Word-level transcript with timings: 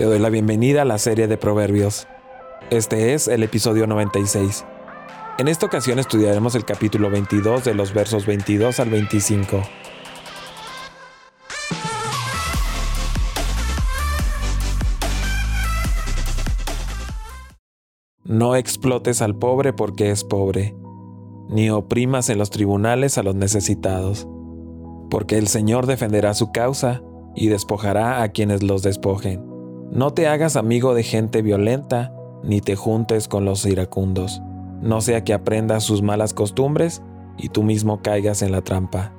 Te 0.00 0.06
doy 0.06 0.18
la 0.18 0.30
bienvenida 0.30 0.80
a 0.80 0.84
la 0.86 0.96
serie 0.96 1.28
de 1.28 1.36
Proverbios. 1.36 2.08
Este 2.70 3.12
es 3.12 3.28
el 3.28 3.42
episodio 3.42 3.86
96. 3.86 4.64
En 5.36 5.46
esta 5.46 5.66
ocasión 5.66 5.98
estudiaremos 5.98 6.54
el 6.54 6.64
capítulo 6.64 7.10
22 7.10 7.66
de 7.66 7.74
los 7.74 7.92
versos 7.92 8.24
22 8.24 8.80
al 8.80 8.88
25. 8.88 9.62
No 18.24 18.56
explotes 18.56 19.20
al 19.20 19.36
pobre 19.36 19.74
porque 19.74 20.10
es 20.10 20.24
pobre, 20.24 20.74
ni 21.50 21.68
oprimas 21.68 22.30
en 22.30 22.38
los 22.38 22.48
tribunales 22.48 23.18
a 23.18 23.22
los 23.22 23.34
necesitados, 23.34 24.26
porque 25.10 25.36
el 25.36 25.46
Señor 25.46 25.84
defenderá 25.84 26.32
su 26.32 26.52
causa 26.52 27.02
y 27.36 27.48
despojará 27.48 28.22
a 28.22 28.30
quienes 28.30 28.62
los 28.62 28.80
despojen. 28.82 29.49
No 29.92 30.12
te 30.12 30.28
hagas 30.28 30.54
amigo 30.54 30.94
de 30.94 31.02
gente 31.02 31.42
violenta, 31.42 32.14
ni 32.44 32.60
te 32.60 32.76
juntes 32.76 33.26
con 33.26 33.44
los 33.44 33.66
iracundos, 33.66 34.40
no 34.80 35.00
sea 35.00 35.24
que 35.24 35.32
aprendas 35.34 35.82
sus 35.82 36.00
malas 36.00 36.32
costumbres 36.32 37.02
y 37.36 37.48
tú 37.48 37.64
mismo 37.64 38.00
caigas 38.00 38.42
en 38.42 38.52
la 38.52 38.62
trampa. 38.62 39.12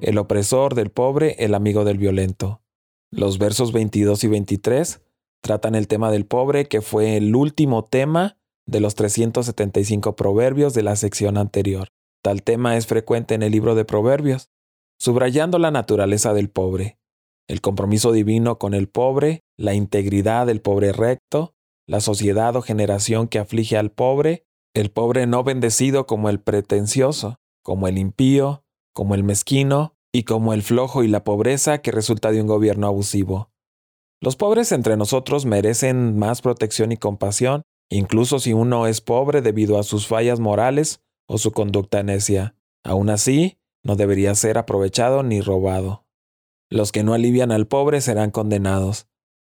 El 0.00 0.16
opresor 0.16 0.74
del 0.74 0.88
pobre, 0.88 1.36
el 1.40 1.54
amigo 1.54 1.84
del 1.84 1.98
violento. 1.98 2.62
Los 3.10 3.36
versos 3.36 3.72
22 3.72 4.24
y 4.24 4.28
23 4.28 5.02
tratan 5.42 5.74
el 5.74 5.88
tema 5.88 6.10
del 6.10 6.24
pobre, 6.24 6.64
que 6.64 6.80
fue 6.80 7.18
el 7.18 7.36
último 7.36 7.84
tema 7.84 8.38
de 8.64 8.80
los 8.80 8.94
375 8.94 10.16
proverbios 10.16 10.72
de 10.72 10.82
la 10.82 10.96
sección 10.96 11.36
anterior. 11.36 11.88
Tal 12.22 12.42
tema 12.42 12.78
es 12.78 12.86
frecuente 12.86 13.34
en 13.34 13.42
el 13.42 13.52
libro 13.52 13.74
de 13.74 13.84
Proverbios, 13.84 14.48
subrayando 14.98 15.58
la 15.58 15.70
naturaleza 15.70 16.32
del 16.32 16.48
pobre 16.48 16.96
el 17.48 17.60
compromiso 17.60 18.12
divino 18.12 18.58
con 18.58 18.74
el 18.74 18.88
pobre, 18.88 19.42
la 19.58 19.74
integridad 19.74 20.46
del 20.46 20.60
pobre 20.60 20.92
recto, 20.92 21.54
la 21.86 22.00
sociedad 22.00 22.56
o 22.56 22.62
generación 22.62 23.28
que 23.28 23.38
aflige 23.38 23.76
al 23.76 23.90
pobre, 23.90 24.46
el 24.74 24.90
pobre 24.90 25.26
no 25.26 25.44
bendecido 25.44 26.06
como 26.06 26.28
el 26.28 26.40
pretencioso, 26.40 27.36
como 27.62 27.86
el 27.86 27.98
impío, 27.98 28.64
como 28.94 29.14
el 29.14 29.24
mezquino 29.24 29.94
y 30.12 30.22
como 30.22 30.54
el 30.54 30.62
flojo 30.62 31.02
y 31.02 31.08
la 31.08 31.24
pobreza 31.24 31.78
que 31.78 31.92
resulta 31.92 32.30
de 32.30 32.40
un 32.40 32.46
gobierno 32.46 32.86
abusivo. 32.86 33.50
Los 34.20 34.36
pobres 34.36 34.72
entre 34.72 34.96
nosotros 34.96 35.44
merecen 35.44 36.18
más 36.18 36.40
protección 36.40 36.92
y 36.92 36.96
compasión, 36.96 37.62
incluso 37.90 38.38
si 38.38 38.52
uno 38.52 38.86
es 38.86 39.00
pobre 39.00 39.42
debido 39.42 39.78
a 39.78 39.82
sus 39.82 40.06
fallas 40.06 40.40
morales 40.40 41.02
o 41.28 41.36
su 41.36 41.52
conducta 41.52 42.02
necia. 42.02 42.56
Aún 42.84 43.10
así, 43.10 43.58
no 43.84 43.96
debería 43.96 44.34
ser 44.34 44.56
aprovechado 44.56 45.22
ni 45.22 45.40
robado. 45.40 46.03
Los 46.74 46.90
que 46.90 47.04
no 47.04 47.14
alivian 47.14 47.52
al 47.52 47.68
pobre 47.68 48.00
serán 48.00 48.32
condenados. 48.32 49.06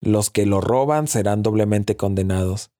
Los 0.02 0.30
que 0.30 0.46
lo 0.46 0.60
roban 0.60 1.08
serán 1.08 1.44
doblemente 1.44 1.96
condenados. 1.96 2.72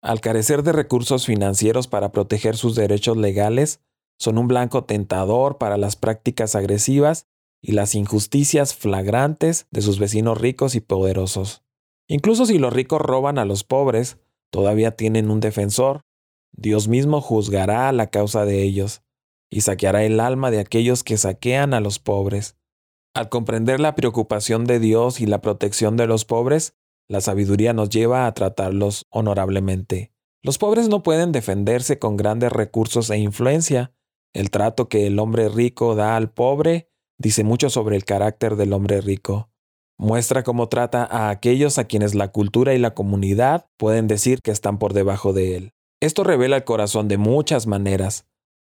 Al 0.00 0.20
carecer 0.20 0.62
de 0.62 0.70
recursos 0.70 1.26
financieros 1.26 1.88
para 1.88 2.12
proteger 2.12 2.56
sus 2.56 2.76
derechos 2.76 3.16
legales, 3.16 3.80
son 4.16 4.38
un 4.38 4.46
blanco 4.46 4.84
tentador 4.84 5.58
para 5.58 5.76
las 5.76 5.96
prácticas 5.96 6.54
agresivas 6.54 7.26
y 7.60 7.72
las 7.72 7.96
injusticias 7.96 8.76
flagrantes 8.76 9.66
de 9.72 9.80
sus 9.80 9.98
vecinos 9.98 10.40
ricos 10.40 10.76
y 10.76 10.80
poderosos. 10.80 11.64
Incluso 12.06 12.46
si 12.46 12.58
los 12.58 12.72
ricos 12.72 13.00
roban 13.00 13.38
a 13.38 13.44
los 13.44 13.64
pobres, 13.64 14.18
todavía 14.50 14.92
tienen 14.92 15.32
un 15.32 15.40
defensor. 15.40 16.02
Dios 16.52 16.86
mismo 16.86 17.20
juzgará 17.20 17.90
la 17.90 18.06
causa 18.06 18.44
de 18.44 18.62
ellos 18.62 19.02
y 19.50 19.62
saqueará 19.62 20.04
el 20.04 20.20
alma 20.20 20.52
de 20.52 20.60
aquellos 20.60 21.02
que 21.02 21.16
saquean 21.16 21.74
a 21.74 21.80
los 21.80 21.98
pobres. 21.98 22.54
Al 23.12 23.28
comprender 23.28 23.80
la 23.80 23.96
preocupación 23.96 24.64
de 24.64 24.78
Dios 24.78 25.20
y 25.20 25.26
la 25.26 25.40
protección 25.40 25.96
de 25.96 26.06
los 26.06 26.24
pobres, 26.24 26.74
la 27.08 27.20
sabiduría 27.20 27.72
nos 27.72 27.90
lleva 27.90 28.26
a 28.26 28.34
tratarlos 28.34 29.06
honorablemente. 29.10 30.12
Los 30.42 30.58
pobres 30.58 30.88
no 30.88 31.02
pueden 31.02 31.32
defenderse 31.32 31.98
con 31.98 32.16
grandes 32.16 32.52
recursos 32.52 33.10
e 33.10 33.18
influencia. 33.18 33.92
El 34.32 34.50
trato 34.50 34.88
que 34.88 35.08
el 35.08 35.18
hombre 35.18 35.48
rico 35.48 35.96
da 35.96 36.16
al 36.16 36.30
pobre 36.30 36.88
dice 37.18 37.42
mucho 37.42 37.68
sobre 37.68 37.96
el 37.96 38.04
carácter 38.04 38.54
del 38.54 38.72
hombre 38.72 39.00
rico. 39.00 39.50
Muestra 39.98 40.44
cómo 40.44 40.68
trata 40.68 41.04
a 41.04 41.30
aquellos 41.30 41.78
a 41.78 41.84
quienes 41.84 42.14
la 42.14 42.28
cultura 42.28 42.74
y 42.74 42.78
la 42.78 42.94
comunidad 42.94 43.66
pueden 43.76 44.06
decir 44.06 44.40
que 44.40 44.52
están 44.52 44.78
por 44.78 44.94
debajo 44.94 45.32
de 45.32 45.56
él. 45.56 45.72
Esto 46.00 46.22
revela 46.22 46.56
el 46.56 46.64
corazón 46.64 47.08
de 47.08 47.18
muchas 47.18 47.66
maneras. 47.66 48.29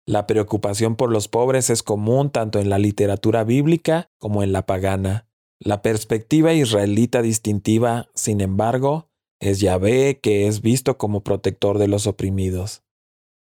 La 0.07 0.27
preocupación 0.27 0.95
por 0.95 1.11
los 1.11 1.27
pobres 1.27 1.69
es 1.69 1.81
común 1.81 2.29
tanto 2.29 2.59
en 2.59 2.69
la 2.69 2.77
literatura 2.77 3.43
bíblica 3.43 4.11
como 4.19 4.43
en 4.43 4.51
la 4.51 4.65
pagana. 4.65 5.27
La 5.59 5.81
perspectiva 5.81 6.53
israelita 6.53 7.23
distintiva, 7.23 8.09
sin 8.13 8.41
embargo, 8.41 9.09
es 9.39 9.61
Yahvé 9.61 10.19
que 10.19 10.47
es 10.47 10.61
visto 10.61 10.97
como 10.97 11.23
protector 11.23 11.79
de 11.79 11.87
los 11.87 12.05
oprimidos. 12.05 12.83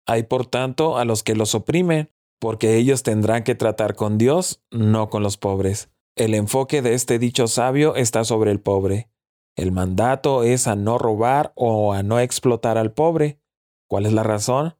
Hay 0.07 0.25
por 0.25 0.47
tanto 0.47 0.99
a 0.99 1.05
los 1.05 1.23
que 1.23 1.35
los 1.35 1.55
oprimen, 1.55 2.11
porque 2.41 2.77
ellos 2.77 3.03
tendrán 3.03 3.45
que 3.45 3.55
tratar 3.55 3.95
con 3.95 4.19
Dios, 4.19 4.63
no 4.71 5.11
con 5.11 5.23
los 5.23 5.37
pobres. 5.37 5.91
El 6.17 6.35
enfoque 6.35 6.83
de 6.83 6.95
este 6.95 7.19
dicho 7.19 7.49
sabio 7.49 7.97
está 7.97 8.25
sobre 8.25 8.51
el 8.51 8.61
pobre. 8.61 9.09
El 9.57 9.73
mandato 9.73 10.43
es 10.43 10.67
a 10.67 10.77
no 10.77 10.99
robar 10.99 11.53
o 11.55 11.93
a 11.93 12.03
no 12.03 12.21
explotar 12.21 12.79
al 12.79 12.93
pobre. 12.93 13.41
¿Cuál 13.89 14.07
es 14.07 14.13
la 14.13 14.23
razón? 14.23 14.77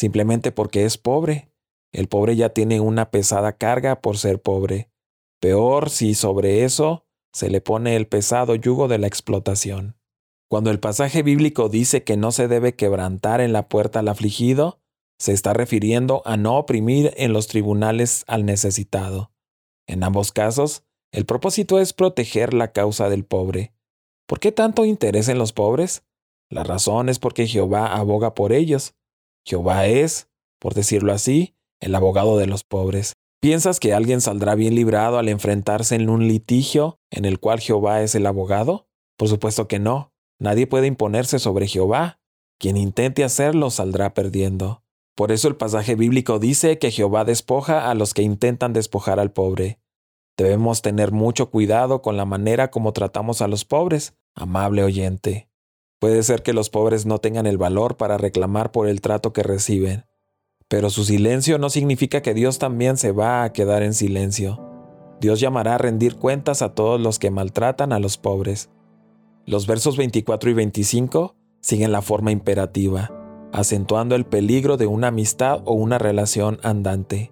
Simplemente 0.00 0.50
porque 0.50 0.86
es 0.86 0.96
pobre. 0.96 1.52
El 1.92 2.08
pobre 2.08 2.34
ya 2.34 2.48
tiene 2.54 2.80
una 2.80 3.10
pesada 3.10 3.58
carga 3.58 4.00
por 4.00 4.16
ser 4.16 4.40
pobre. 4.40 4.90
Peor 5.42 5.90
si 5.90 6.14
sobre 6.14 6.64
eso 6.64 7.04
se 7.34 7.50
le 7.50 7.60
pone 7.60 7.96
el 7.96 8.06
pesado 8.06 8.54
yugo 8.54 8.88
de 8.88 8.96
la 8.96 9.06
explotación. 9.06 9.98
Cuando 10.48 10.70
el 10.70 10.80
pasaje 10.80 11.22
bíblico 11.22 11.68
dice 11.68 12.02
que 12.02 12.16
no 12.16 12.32
se 12.32 12.48
debe 12.48 12.74
quebrantar 12.74 13.42
en 13.42 13.52
la 13.52 13.68
puerta 13.68 13.98
al 13.98 14.08
afligido, 14.08 14.80
se 15.18 15.32
está 15.32 15.52
refiriendo 15.52 16.22
a 16.24 16.38
no 16.38 16.56
oprimir 16.56 17.12
en 17.18 17.34
los 17.34 17.46
tribunales 17.46 18.24
al 18.26 18.46
necesitado. 18.46 19.32
En 19.86 20.02
ambos 20.02 20.32
casos, 20.32 20.82
el 21.12 21.26
propósito 21.26 21.78
es 21.78 21.92
proteger 21.92 22.54
la 22.54 22.72
causa 22.72 23.10
del 23.10 23.26
pobre. 23.26 23.74
¿Por 24.26 24.40
qué 24.40 24.50
tanto 24.50 24.86
interés 24.86 25.28
en 25.28 25.36
los 25.36 25.52
pobres? 25.52 26.04
La 26.48 26.64
razón 26.64 27.10
es 27.10 27.18
porque 27.18 27.46
Jehová 27.46 27.94
aboga 27.94 28.34
por 28.34 28.54
ellos, 28.54 28.94
Jehová 29.46 29.86
es, 29.86 30.28
por 30.58 30.74
decirlo 30.74 31.12
así, 31.12 31.54
el 31.80 31.94
abogado 31.94 32.36
de 32.38 32.46
los 32.46 32.64
pobres. 32.64 33.14
¿Piensas 33.40 33.80
que 33.80 33.94
alguien 33.94 34.20
saldrá 34.20 34.54
bien 34.54 34.74
librado 34.74 35.18
al 35.18 35.28
enfrentarse 35.28 35.94
en 35.94 36.10
un 36.10 36.28
litigio 36.28 36.98
en 37.10 37.24
el 37.24 37.40
cual 37.40 37.60
Jehová 37.60 38.02
es 38.02 38.14
el 38.14 38.26
abogado? 38.26 38.86
Por 39.16 39.28
supuesto 39.28 39.66
que 39.66 39.78
no. 39.78 40.12
Nadie 40.38 40.66
puede 40.66 40.86
imponerse 40.86 41.38
sobre 41.38 41.66
Jehová. 41.66 42.20
Quien 42.58 42.76
intente 42.76 43.24
hacerlo 43.24 43.70
saldrá 43.70 44.12
perdiendo. 44.12 44.82
Por 45.16 45.32
eso 45.32 45.48
el 45.48 45.56
pasaje 45.56 45.96
bíblico 45.96 46.38
dice 46.38 46.78
que 46.78 46.90
Jehová 46.90 47.24
despoja 47.24 47.90
a 47.90 47.94
los 47.94 48.14
que 48.14 48.22
intentan 48.22 48.72
despojar 48.72 49.20
al 49.20 49.32
pobre. 49.32 49.80
Debemos 50.36 50.80
tener 50.80 51.12
mucho 51.12 51.50
cuidado 51.50 52.00
con 52.00 52.16
la 52.16 52.24
manera 52.24 52.70
como 52.70 52.94
tratamos 52.94 53.42
a 53.42 53.48
los 53.48 53.66
pobres, 53.66 54.14
amable 54.34 54.82
oyente. 54.82 55.49
Puede 56.00 56.22
ser 56.22 56.42
que 56.42 56.54
los 56.54 56.70
pobres 56.70 57.04
no 57.04 57.18
tengan 57.18 57.46
el 57.46 57.58
valor 57.58 57.98
para 57.98 58.16
reclamar 58.16 58.72
por 58.72 58.88
el 58.88 59.02
trato 59.02 59.34
que 59.34 59.42
reciben, 59.42 60.06
pero 60.66 60.88
su 60.88 61.04
silencio 61.04 61.58
no 61.58 61.68
significa 61.68 62.22
que 62.22 62.32
Dios 62.32 62.58
también 62.58 62.96
se 62.96 63.12
va 63.12 63.44
a 63.44 63.52
quedar 63.52 63.82
en 63.82 63.92
silencio. 63.92 64.66
Dios 65.20 65.40
llamará 65.40 65.74
a 65.74 65.78
rendir 65.78 66.16
cuentas 66.16 66.62
a 66.62 66.74
todos 66.74 66.98
los 66.98 67.18
que 67.18 67.30
maltratan 67.30 67.92
a 67.92 67.98
los 67.98 68.16
pobres. 68.16 68.70
Los 69.44 69.66
versos 69.66 69.98
24 69.98 70.48
y 70.48 70.54
25 70.54 71.36
siguen 71.60 71.92
la 71.92 72.00
forma 72.00 72.30
imperativa, 72.30 73.10
acentuando 73.52 74.14
el 74.14 74.24
peligro 74.24 74.78
de 74.78 74.86
una 74.86 75.08
amistad 75.08 75.60
o 75.66 75.74
una 75.74 75.98
relación 75.98 76.60
andante. 76.62 77.30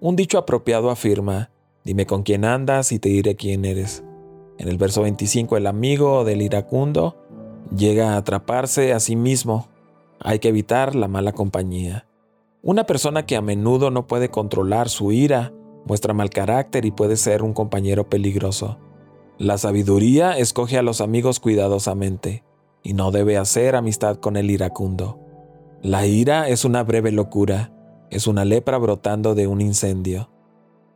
Un 0.00 0.16
dicho 0.16 0.38
apropiado 0.38 0.88
afirma, 0.88 1.50
dime 1.84 2.06
con 2.06 2.22
quién 2.22 2.46
andas 2.46 2.92
y 2.92 2.98
te 2.98 3.10
diré 3.10 3.36
quién 3.36 3.66
eres. 3.66 4.04
En 4.58 4.68
el 4.68 4.78
verso 4.78 5.02
25 5.02 5.58
el 5.58 5.66
amigo 5.66 6.24
del 6.24 6.40
iracundo 6.40 7.25
llega 7.74 8.14
a 8.14 8.16
atraparse 8.16 8.92
a 8.92 9.00
sí 9.00 9.16
mismo. 9.16 9.68
Hay 10.20 10.38
que 10.38 10.48
evitar 10.48 10.94
la 10.94 11.08
mala 11.08 11.32
compañía. 11.32 12.06
Una 12.62 12.84
persona 12.84 13.26
que 13.26 13.36
a 13.36 13.42
menudo 13.42 13.90
no 13.90 14.06
puede 14.06 14.30
controlar 14.30 14.88
su 14.88 15.12
ira 15.12 15.52
muestra 15.86 16.12
mal 16.12 16.30
carácter 16.30 16.84
y 16.84 16.90
puede 16.90 17.16
ser 17.16 17.42
un 17.42 17.52
compañero 17.52 18.08
peligroso. 18.08 18.78
La 19.38 19.56
sabiduría 19.58 20.36
escoge 20.36 20.78
a 20.78 20.82
los 20.82 21.00
amigos 21.00 21.40
cuidadosamente 21.40 22.44
y 22.82 22.94
no 22.94 23.10
debe 23.10 23.36
hacer 23.36 23.76
amistad 23.76 24.16
con 24.16 24.36
el 24.36 24.50
iracundo. 24.50 25.20
La 25.82 26.06
ira 26.06 26.48
es 26.48 26.64
una 26.64 26.82
breve 26.82 27.12
locura, 27.12 27.72
es 28.10 28.26
una 28.26 28.44
lepra 28.44 28.78
brotando 28.78 29.34
de 29.34 29.46
un 29.46 29.60
incendio 29.60 30.30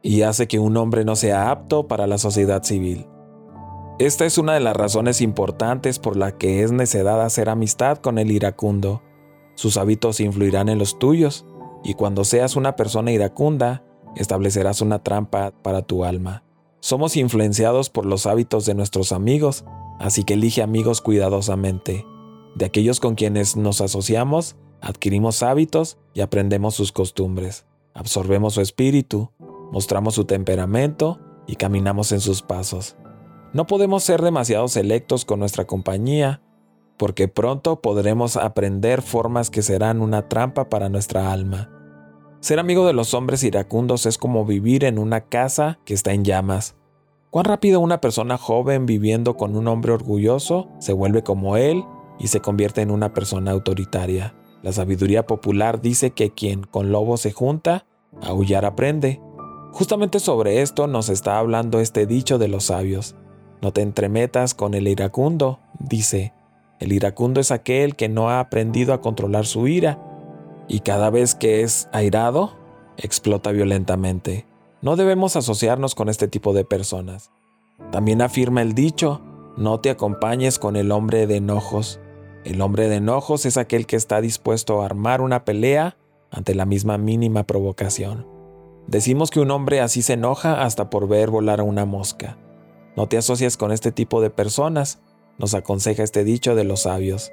y 0.02 0.22
hace 0.22 0.48
que 0.48 0.58
un 0.58 0.76
hombre 0.76 1.04
no 1.04 1.16
sea 1.16 1.50
apto 1.50 1.86
para 1.86 2.06
la 2.06 2.18
sociedad 2.18 2.62
civil. 2.62 3.06
Esta 4.00 4.24
es 4.24 4.38
una 4.38 4.54
de 4.54 4.60
las 4.60 4.74
razones 4.74 5.20
importantes 5.20 5.98
por 5.98 6.16
la 6.16 6.36
que 6.36 6.62
es 6.62 6.72
necedad 6.72 7.22
hacer 7.22 7.48
amistad 7.48 7.98
con 7.98 8.18
el 8.18 8.30
iracundo. 8.30 9.02
Sus 9.54 9.76
hábitos 9.76 10.20
influirán 10.20 10.68
en 10.68 10.78
los 10.78 10.98
tuyos, 10.98 11.44
y 11.84 11.94
cuando 11.94 12.24
seas 12.24 12.56
una 12.56 12.76
persona 12.76 13.12
iracunda, 13.12 13.84
establecerás 14.16 14.80
una 14.80 15.02
trampa 15.02 15.52
para 15.62 15.82
tu 15.82 16.04
alma. 16.04 16.44
Somos 16.80 17.16
influenciados 17.16 17.90
por 17.90 18.06
los 18.06 18.24
hábitos 18.24 18.64
de 18.66 18.74
nuestros 18.74 19.12
amigos, 19.12 19.64
Así 20.00 20.24
que 20.24 20.32
elige 20.32 20.62
amigos 20.62 21.02
cuidadosamente. 21.02 22.06
De 22.54 22.64
aquellos 22.64 23.00
con 23.00 23.16
quienes 23.16 23.54
nos 23.54 23.82
asociamos, 23.82 24.56
adquirimos 24.80 25.42
hábitos 25.42 25.98
y 26.14 26.22
aprendemos 26.22 26.74
sus 26.74 26.90
costumbres. 26.90 27.66
Absorbemos 27.92 28.54
su 28.54 28.62
espíritu, 28.62 29.30
mostramos 29.70 30.14
su 30.14 30.24
temperamento 30.24 31.20
y 31.46 31.56
caminamos 31.56 32.12
en 32.12 32.20
sus 32.20 32.40
pasos. 32.40 32.96
No 33.52 33.66
podemos 33.66 34.04
ser 34.04 34.22
demasiado 34.22 34.68
selectos 34.68 35.24
con 35.24 35.40
nuestra 35.40 35.66
compañía, 35.66 36.40
porque 36.96 37.26
pronto 37.26 37.80
podremos 37.80 38.36
aprender 38.36 39.02
formas 39.02 39.50
que 39.50 39.62
serán 39.62 40.00
una 40.00 40.28
trampa 40.28 40.68
para 40.68 40.88
nuestra 40.88 41.32
alma. 41.32 41.68
Ser 42.38 42.60
amigo 42.60 42.86
de 42.86 42.92
los 42.92 43.12
hombres 43.12 43.42
iracundos 43.42 44.06
es 44.06 44.18
como 44.18 44.44
vivir 44.44 44.84
en 44.84 44.98
una 44.98 45.22
casa 45.22 45.80
que 45.84 45.94
está 45.94 46.12
en 46.12 46.24
llamas. 46.24 46.76
Cuán 47.30 47.44
rápido 47.44 47.80
una 47.80 48.00
persona 48.00 48.38
joven 48.38 48.86
viviendo 48.86 49.36
con 49.36 49.56
un 49.56 49.66
hombre 49.66 49.92
orgulloso 49.92 50.68
se 50.78 50.92
vuelve 50.92 51.22
como 51.22 51.56
él 51.56 51.84
y 52.20 52.28
se 52.28 52.40
convierte 52.40 52.82
en 52.82 52.90
una 52.90 53.12
persona 53.12 53.50
autoritaria. 53.50 54.34
La 54.62 54.72
sabiduría 54.72 55.26
popular 55.26 55.80
dice 55.80 56.12
que 56.12 56.30
quien 56.30 56.62
con 56.62 56.92
lobo 56.92 57.16
se 57.16 57.32
junta, 57.32 57.86
aullar 58.22 58.64
aprende. 58.64 59.20
Justamente 59.72 60.20
sobre 60.20 60.62
esto 60.62 60.86
nos 60.86 61.08
está 61.08 61.38
hablando 61.38 61.80
este 61.80 62.06
dicho 62.06 62.38
de 62.38 62.48
los 62.48 62.64
sabios. 62.64 63.16
No 63.62 63.72
te 63.72 63.82
entremetas 63.82 64.54
con 64.54 64.74
el 64.74 64.88
iracundo, 64.88 65.58
dice. 65.78 66.32
El 66.78 66.92
iracundo 66.92 67.40
es 67.40 67.50
aquel 67.50 67.94
que 67.94 68.08
no 68.08 68.30
ha 68.30 68.40
aprendido 68.40 68.94
a 68.94 69.02
controlar 69.02 69.46
su 69.46 69.68
ira 69.68 69.98
y 70.66 70.80
cada 70.80 71.10
vez 71.10 71.34
que 71.34 71.62
es 71.62 71.88
airado, 71.92 72.56
explota 72.96 73.50
violentamente. 73.52 74.46
No 74.82 74.96
debemos 74.96 75.36
asociarnos 75.36 75.94
con 75.94 76.08
este 76.08 76.26
tipo 76.26 76.54
de 76.54 76.64
personas. 76.64 77.30
También 77.90 78.22
afirma 78.22 78.62
el 78.62 78.74
dicho, 78.74 79.20
no 79.56 79.80
te 79.80 79.90
acompañes 79.90 80.58
con 80.58 80.76
el 80.76 80.90
hombre 80.90 81.26
de 81.26 81.36
enojos. 81.36 82.00
El 82.44 82.62
hombre 82.62 82.88
de 82.88 82.96
enojos 82.96 83.44
es 83.44 83.58
aquel 83.58 83.86
que 83.86 83.96
está 83.96 84.22
dispuesto 84.22 84.80
a 84.80 84.86
armar 84.86 85.20
una 85.20 85.44
pelea 85.44 85.96
ante 86.30 86.54
la 86.54 86.64
misma 86.64 86.96
mínima 86.96 87.42
provocación. 87.42 88.26
Decimos 88.86 89.30
que 89.30 89.40
un 89.40 89.50
hombre 89.50 89.80
así 89.80 90.00
se 90.00 90.14
enoja 90.14 90.62
hasta 90.62 90.88
por 90.88 91.08
ver 91.08 91.30
volar 91.30 91.60
a 91.60 91.64
una 91.64 91.84
mosca. 91.84 92.38
No 92.96 93.06
te 93.06 93.18
asocies 93.18 93.56
con 93.56 93.72
este 93.72 93.92
tipo 93.92 94.20
de 94.20 94.30
personas, 94.30 95.00
nos 95.38 95.54
aconseja 95.54 96.02
este 96.02 96.24
dicho 96.24 96.54
de 96.54 96.64
los 96.64 96.82
sabios. 96.82 97.32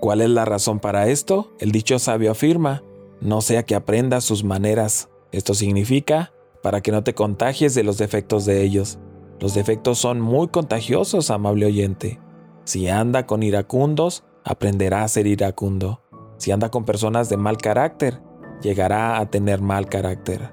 ¿Cuál 0.00 0.20
es 0.20 0.30
la 0.30 0.44
razón 0.44 0.80
para 0.80 1.08
esto? 1.08 1.52
El 1.58 1.72
dicho 1.72 1.98
sabio 1.98 2.32
afirma, 2.32 2.82
no 3.20 3.40
sea 3.40 3.64
que 3.64 3.74
aprendas 3.74 4.24
sus 4.24 4.44
maneras. 4.44 5.08
Esto 5.32 5.54
significa, 5.54 6.32
para 6.62 6.80
que 6.80 6.92
no 6.92 7.04
te 7.04 7.14
contagies 7.14 7.74
de 7.74 7.84
los 7.84 7.98
defectos 7.98 8.44
de 8.44 8.62
ellos. 8.62 8.98
Los 9.40 9.54
defectos 9.54 9.98
son 9.98 10.20
muy 10.20 10.48
contagiosos, 10.48 11.30
amable 11.30 11.66
oyente. 11.66 12.20
Si 12.64 12.88
anda 12.88 13.26
con 13.26 13.42
iracundos, 13.42 14.24
aprenderá 14.44 15.04
a 15.04 15.08
ser 15.08 15.26
iracundo. 15.26 16.02
Si 16.38 16.50
anda 16.50 16.70
con 16.70 16.84
personas 16.84 17.28
de 17.28 17.36
mal 17.36 17.58
carácter, 17.58 18.20
llegará 18.62 19.18
a 19.18 19.30
tener 19.30 19.60
mal 19.60 19.86
carácter. 19.86 20.52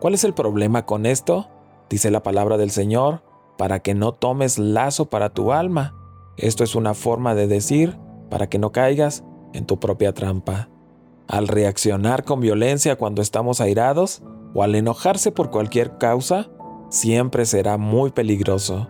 ¿Cuál 0.00 0.14
es 0.14 0.24
el 0.24 0.34
problema 0.34 0.84
con 0.84 1.06
esto? 1.06 1.48
Dice 1.88 2.10
la 2.10 2.22
palabra 2.22 2.56
del 2.56 2.70
Señor, 2.70 3.22
para 3.62 3.78
que 3.78 3.94
no 3.94 4.10
tomes 4.10 4.58
lazo 4.58 5.04
para 5.04 5.28
tu 5.28 5.52
alma. 5.52 5.94
Esto 6.36 6.64
es 6.64 6.74
una 6.74 6.94
forma 6.94 7.36
de 7.36 7.46
decir, 7.46 7.96
para 8.28 8.48
que 8.48 8.58
no 8.58 8.72
caigas 8.72 9.22
en 9.52 9.66
tu 9.66 9.78
propia 9.78 10.12
trampa. 10.12 10.68
Al 11.28 11.46
reaccionar 11.46 12.24
con 12.24 12.40
violencia 12.40 12.96
cuando 12.96 13.22
estamos 13.22 13.60
airados 13.60 14.20
o 14.52 14.64
al 14.64 14.74
enojarse 14.74 15.30
por 15.30 15.52
cualquier 15.52 15.96
causa, 15.96 16.50
siempre 16.90 17.44
será 17.44 17.78
muy 17.78 18.10
peligroso. 18.10 18.88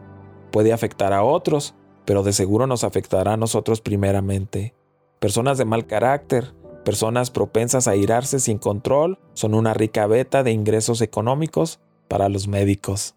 Puede 0.51 0.73
afectar 0.73 1.13
a 1.13 1.23
otros, 1.23 1.75
pero 2.07 2.23
de 2.23 2.33
seguro 2.33 2.67
nos 2.67 2.83
afectará 2.83 3.35
a 3.35 3.37
nosotros 3.37 3.83
primeramente. 3.83 4.75
Personas 5.19 5.59
de 5.59 5.67
mal 5.67 5.87
carácter, 5.87 6.55
personas 6.83 7.31
propensas 7.31 7.89
a 7.89 7.97
irarse 7.97 8.41
sin 8.41 8.57
control, 8.57 9.19
son 9.35 9.53
una 9.53 9.75
rica 9.75 10.07
beta 10.07 10.43
de 10.43 10.53
ingresos 10.53 11.03
económicos 11.03 11.79
para 12.09 12.31
los 12.31 12.49
médicos. 12.49 13.17